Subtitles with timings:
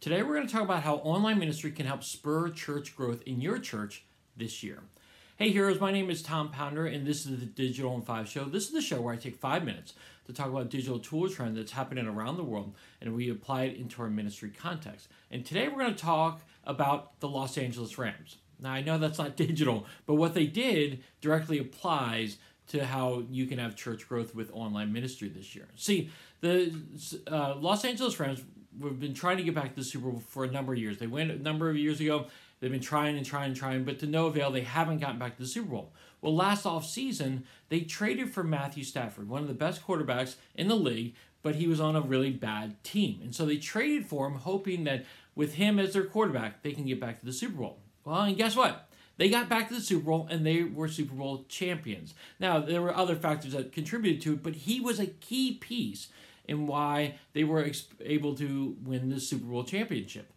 [0.00, 3.42] Today we're going to talk about how online ministry can help spur church growth in
[3.42, 4.02] your church
[4.34, 4.78] this year.
[5.36, 8.44] Hey heroes, my name is Tom Pounder and this is the Digital in 5 show.
[8.46, 9.92] This is the show where I take 5 minutes
[10.24, 13.76] to talk about digital tool trend that's happening around the world and we apply it
[13.76, 15.08] into our ministry context.
[15.30, 18.38] And today we're going to talk about the Los Angeles Rams.
[18.58, 22.38] Now I know that's not digital, but what they did directly applies
[22.68, 25.68] to how you can have church growth with online ministry this year.
[25.76, 26.08] See,
[26.40, 26.72] the
[27.30, 28.40] uh, Los Angeles Rams
[28.80, 30.98] we've been trying to get back to the Super Bowl for a number of years.
[30.98, 32.26] They went a number of years ago.
[32.60, 34.50] They've been trying and trying and trying, but to no avail.
[34.50, 35.92] They haven't gotten back to the Super Bowl.
[36.20, 40.68] Well, last off season, they traded for Matthew Stafford, one of the best quarterbacks in
[40.68, 43.20] the league, but he was on a really bad team.
[43.22, 46.84] And so they traded for him, hoping that with him as their quarterback, they can
[46.84, 47.78] get back to the Super Bowl.
[48.04, 48.88] Well, and guess what?
[49.16, 52.14] They got back to the Super Bowl and they were Super Bowl champions.
[52.38, 56.08] Now, there were other factors that contributed to it, but he was a key piece
[56.48, 60.32] and why they were able to win the Super Bowl championship.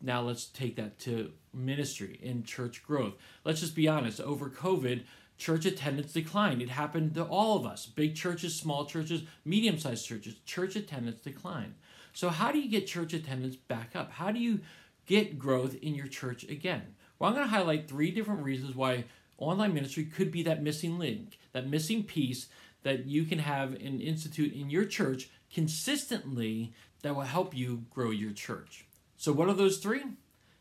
[0.00, 3.14] Now let's take that to ministry and church growth.
[3.44, 5.02] Let's just be honest, over COVID,
[5.38, 6.62] church attendance declined.
[6.62, 10.36] It happened to all of us big churches, small churches, medium sized churches.
[10.44, 11.74] Church attendance declined.
[12.12, 14.12] So, how do you get church attendance back up?
[14.12, 14.60] How do you
[15.06, 16.94] get growth in your church again?
[17.18, 19.04] Well, I'm going to highlight three different reasons why
[19.38, 22.48] online ministry could be that missing link, that missing piece
[22.82, 28.10] that you can have an institute in your church consistently that will help you grow
[28.10, 28.86] your church.
[29.16, 30.02] So, what are those three?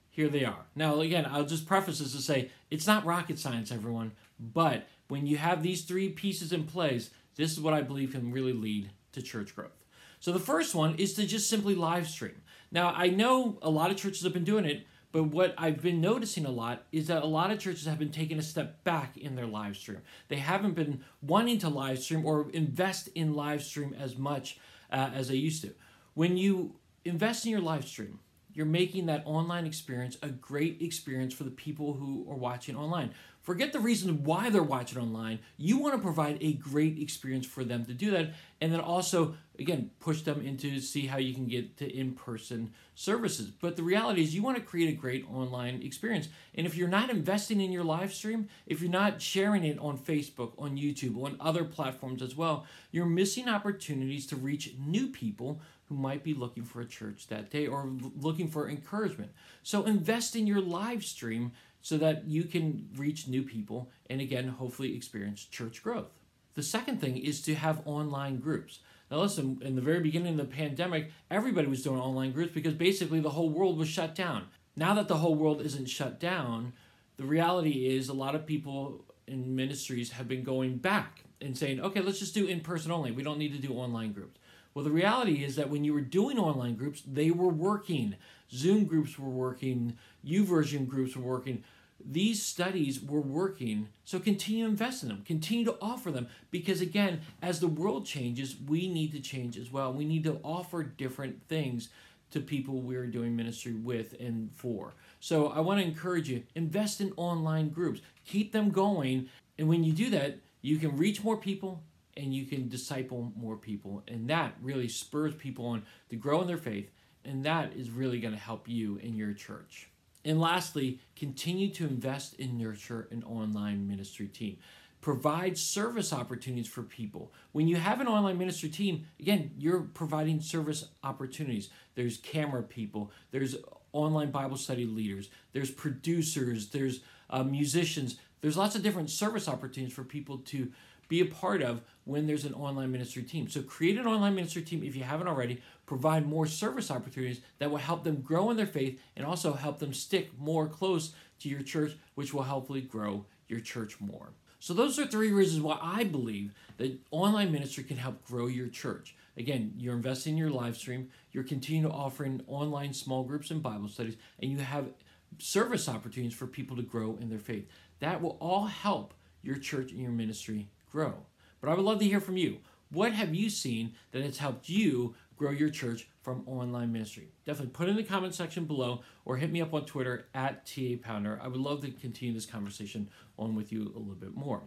[0.10, 0.66] Here they are.
[0.76, 5.28] Now, again, I'll just preface this to say it's not rocket science, everyone, but when
[5.28, 8.90] you have these three pieces in place, this is what I believe can really lead
[9.12, 9.86] to church growth.
[10.20, 12.42] So, the first one is to just simply live stream.
[12.72, 16.02] Now, I know a lot of churches have been doing it, but what I've been
[16.02, 19.18] noticing a lot is that a lot of churches have been taking a step back
[19.18, 20.02] in their live stream.
[20.28, 24.60] They haven't been wanting to live stream or invest in live stream as much
[24.92, 25.74] uh, as they used to.
[26.14, 28.20] When you invest in your live stream,
[28.54, 33.12] you're making that online experience a great experience for the people who are watching online.
[33.48, 35.40] Forget the reason why they're watching online.
[35.56, 38.34] You want to provide a great experience for them to do that.
[38.60, 42.74] And then also, again, push them into see how you can get to in person
[42.94, 43.50] services.
[43.50, 46.28] But the reality is, you want to create a great online experience.
[46.56, 49.98] And if you're not investing in your live stream, if you're not sharing it on
[49.98, 55.62] Facebook, on YouTube, on other platforms as well, you're missing opportunities to reach new people
[55.88, 57.90] who might be looking for a church that day or
[58.20, 59.32] looking for encouragement.
[59.64, 64.48] So invest in your live stream so that you can reach new people and again,
[64.48, 66.12] hopefully experience church growth.
[66.56, 68.80] The second thing is to have online groups.
[69.12, 72.74] Now, listen, in the very beginning of the pandemic, everybody was doing online groups because
[72.74, 74.48] basically the whole world was shut down.
[74.76, 76.74] Now that the whole world isn't shut down,
[77.18, 81.80] the reality is a lot of people in ministries have been going back and saying,
[81.80, 83.12] okay, let's just do in person only.
[83.12, 84.40] We don't need to do online groups.
[84.74, 88.16] Well, the reality is that when you were doing online groups, they were working.
[88.52, 91.64] Zoom groups were working, YouVersion groups were working.
[92.04, 96.80] These studies were working, so continue to invest in them, continue to offer them, because
[96.80, 99.92] again, as the world changes, we need to change as well.
[99.92, 101.90] We need to offer different things
[102.32, 104.94] to people we're doing ministry with and for.
[105.20, 109.84] So I want to encourage you invest in online groups, keep them going, and when
[109.84, 111.82] you do that, you can reach more people
[112.18, 114.04] and you can disciple more people.
[114.08, 116.90] And that really spurs people on to grow in their faith.
[117.24, 119.90] And that is really going to help you in your church.
[120.26, 124.58] And lastly, continue to invest in nurture an online ministry team.
[125.00, 127.32] Provide service opportunities for people.
[127.52, 131.70] When you have an online ministry team, again, you're providing service opportunities.
[131.96, 133.56] There's camera people, there's
[133.94, 138.18] online Bible study leaders, there's producers, there's uh, musicians.
[138.42, 140.72] There's lots of different service opportunities for people to
[141.08, 143.50] be a part of when there's an online ministry team.
[143.50, 145.62] So create an online ministry team if you haven't already.
[145.86, 149.80] Provide more service opportunities that will help them grow in their faith and also help
[149.80, 154.30] them stick more close to your church, which will hopefully grow your church more.
[154.60, 158.68] So those are three reasons why I believe that online ministry can help grow your
[158.68, 159.16] church.
[159.38, 163.62] Again, you're investing in your live stream, you're continuing to offering online small groups and
[163.62, 164.90] Bible studies, and you have
[165.38, 167.68] service opportunities for people to grow in their faith.
[168.00, 169.14] That will all help
[169.44, 171.14] your church and your ministry grow.
[171.62, 172.58] But I would love to hear from you.
[172.90, 177.30] What have you seen that has helped you grow your church from online ministry?
[177.46, 180.96] Definitely put in the comment section below or hit me up on Twitter at TA
[181.02, 181.40] Pounder.
[181.44, 184.62] I would love to continue this conversation on with you a little bit more.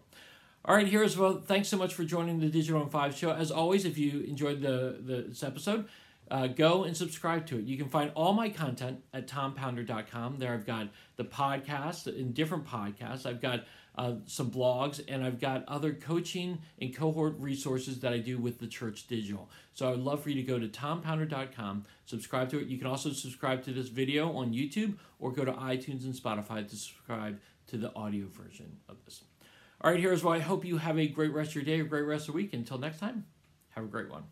[0.65, 1.41] All right, here's well.
[1.41, 3.33] Thanks so much for joining the Digital in Five show.
[3.33, 5.89] As always, if you enjoyed the, the this episode,
[6.31, 7.65] uh, go and subscribe to it.
[7.65, 10.39] You can find all my content at tompounder.com.
[10.39, 13.25] There I've got the podcast in different podcasts.
[13.25, 13.65] I've got
[13.97, 18.59] uh, some blogs, and I've got other coaching and cohort resources that I do with
[18.59, 19.51] the Church Digital.
[19.75, 22.69] So I would love for you to go to tompounder.com, subscribe to it.
[22.69, 26.67] You can also subscribe to this video on YouTube or go to iTunes and Spotify
[26.69, 29.23] to subscribe to the audio version of this.
[29.81, 31.85] All right, here's why I hope you have a great rest of your day, a
[31.85, 32.53] great rest of the week.
[32.53, 33.25] Until next time,
[33.71, 34.25] have a great one.